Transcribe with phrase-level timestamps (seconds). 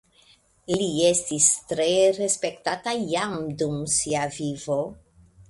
[0.77, 4.81] Li estis tre respektata jam dum sia vivo.